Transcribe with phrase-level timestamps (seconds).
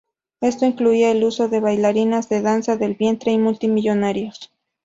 [0.41, 4.51] Esto incluía el uso de bailarinas de danza del vientre y multimillonarios.